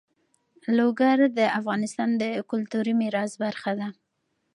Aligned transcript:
لوگر 0.77 1.17
د 1.37 1.39
افغانستان 1.59 2.09
د 2.21 2.23
کلتوري 2.51 2.93
میراث 3.01 3.31
برخه 3.43 3.71
ده. 3.79 3.87